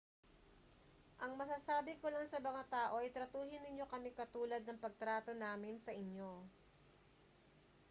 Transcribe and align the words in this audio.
ang 1.23 1.33
masasabi 1.41 1.93
ko 2.01 2.07
lang 2.13 2.25
sa 2.29 2.39
mga 2.47 2.61
tao 2.75 2.93
ay 2.97 3.13
tratuhin 3.15 3.61
ninyo 3.63 3.85
kami 3.93 4.09
katulad 4.19 4.61
ng 4.65 4.81
pagtrato 4.85 5.31
namin 5.43 5.75
sa 5.85 5.91
inyo 6.03 6.33